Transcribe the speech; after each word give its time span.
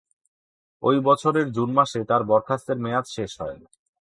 ঐ 0.83 0.91
বছরের 1.01 1.47
জুন 1.51 1.69
মাসে 1.73 1.99
তার 2.03 2.21
বরখাস্তের 2.23 2.77
মেয়াদ 2.79 3.05
শেষ 3.07 3.31
হয়। 3.41 3.59